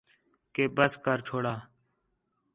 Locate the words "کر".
1.05-1.17